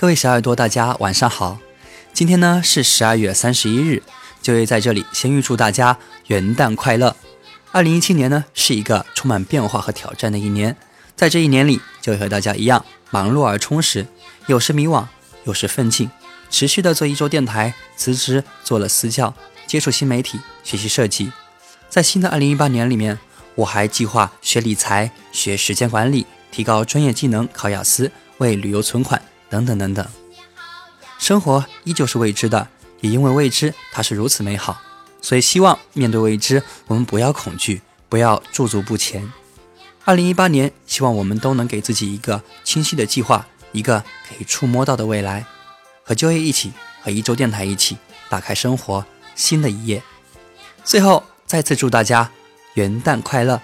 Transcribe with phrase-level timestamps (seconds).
[0.00, 1.58] 各位小耳朵，大家晚上好。
[2.14, 4.02] 今天呢是十二月三十一日，
[4.40, 7.14] 就业在这里先预祝大家元旦快乐。
[7.70, 10.74] 二零一七年呢是一个充满变化和挑战的一年，
[11.14, 14.06] 在这一年里，就和大家一样忙碌而充实，
[14.46, 15.04] 有时迷惘，
[15.44, 16.10] 有时奋进，
[16.48, 19.34] 持续的做一周电台，辞职做了私教，
[19.66, 21.30] 接触新媒体，学习设计。
[21.90, 23.18] 在新的二零一八年里面，
[23.54, 29.20] 我还计划学理财、学时间管理，提高专业技能，考雅思，为旅游存款。
[29.50, 30.06] 等等等等，
[31.18, 32.68] 生活依旧是未知的，
[33.00, 34.80] 也因为未知，它是如此美好。
[35.20, 39.30] 所以，希望面对未知，我们不要恐惧，不要驻足不前。
[40.04, 45.44] 二零一八年，希望我们都能给自己一个清晰的计划，一个可以触摸到的未来。
[46.02, 47.98] 和就业一起，和一周电台一起，
[48.28, 49.04] 打开生活
[49.34, 50.02] 新的一页。
[50.84, 52.30] 最后，再次祝大家
[52.74, 53.60] 元旦快乐！